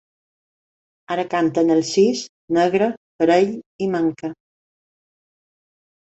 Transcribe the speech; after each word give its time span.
Ara 1.15 1.25
canten 1.33 1.67
el 1.73 1.81
sis, 1.89 2.23
negre, 2.57 2.87
parell 3.23 3.51
i 3.87 3.91
manca. 3.97 4.31